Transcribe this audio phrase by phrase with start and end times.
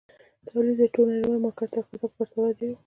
[0.47, 2.77] تولید یې د ټول نړیوال مارکېټ تقاضا په پرتله ډېر وو.